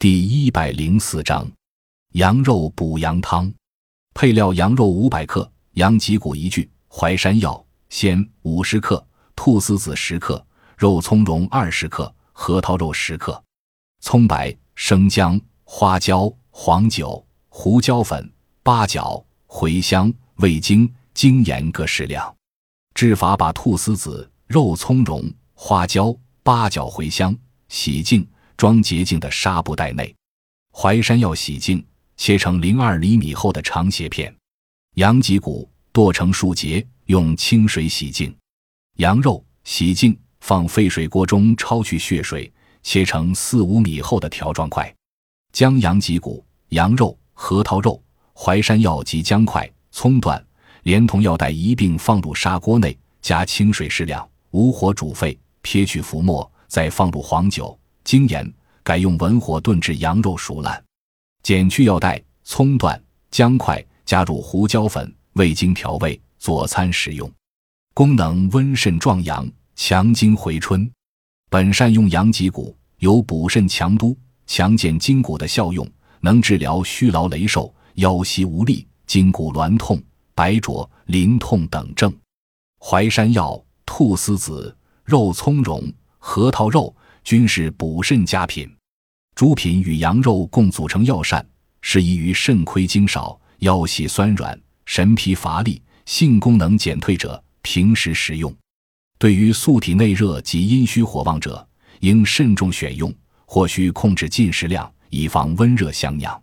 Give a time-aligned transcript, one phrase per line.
[0.00, 1.46] 第一百零四章，
[2.12, 3.52] 羊肉补阳汤。
[4.14, 10.42] 配料：羊肉五百克，羊脊骨一具，淮山药、鲜五十克，菟丝子十克，
[10.78, 13.44] 肉苁蓉二十克，核桃肉十克。
[14.00, 18.32] 葱白、生姜、花椒、黄酒、胡椒粉、
[18.62, 22.34] 八角、茴香、味精、精盐各适量。
[22.94, 27.36] 制法：把菟丝子、肉苁蓉、花椒、八角、茴香
[27.68, 28.26] 洗净。
[28.60, 30.14] 装洁净的纱布袋内，
[30.70, 31.82] 淮山药洗净，
[32.18, 34.30] 切成零二厘米厚的长斜片。
[34.96, 38.36] 羊脊骨剁成数节，用清水洗净。
[38.96, 44.94] 羊肉洗净，放沸水锅中焯去血水，切成四五米厚的条状块。
[45.54, 47.98] 将羊脊骨、羊肉、核桃肉、
[48.34, 50.46] 淮山药及姜块、葱段，
[50.82, 57.74] 连同药袋一并放入砂锅内，加清水适量，无火煮沸，撇去浮沫，再放入黄酒。
[58.04, 60.82] 精盐改用文火炖至羊肉熟烂，
[61.42, 63.00] 剪去药袋、葱段、
[63.30, 67.30] 姜块，加入胡椒粉、味精调味，佐餐食用。
[67.94, 70.90] 功能温肾壮阳、强筋回春。
[71.48, 75.88] 本善用羊脊骨，有补肾强督、强健筋骨的效用，
[76.20, 80.02] 能治疗虚劳羸瘦、腰膝无力、筋骨挛痛、
[80.34, 82.12] 白灼、淋痛等症。
[82.80, 86.94] 淮山药、菟丝子、肉苁蓉、核桃肉。
[87.24, 88.68] 均是补肾佳品，
[89.34, 91.46] 猪品与羊肉共组成药膳，
[91.80, 98.54] 适宜于肾亏精少、腰膝酸软、神疲乏力、性功能减退者平时食用。
[99.18, 101.66] 对于素体内热及阴虚火旺者，
[102.00, 106.42] 应慎重选用，或需控制进食量，以防温热相养。